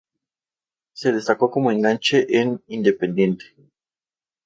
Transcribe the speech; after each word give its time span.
Se 0.93 1.11
destacó 1.13 1.51
como 1.51 1.69
enganche 1.71 2.25
en 2.39 2.63
Independiente. 2.65 3.45